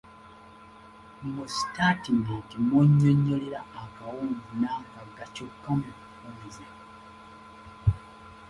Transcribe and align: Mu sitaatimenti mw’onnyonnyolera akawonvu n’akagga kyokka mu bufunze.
Mu 1.31 1.43
sitaatimenti 1.55 2.53
mw’onnyonnyolera 2.65 3.61
akawonvu 3.83 4.49
n’akagga 4.59 5.23
kyokka 5.33 5.69
mu 6.21 6.31
bufunze. 6.39 6.63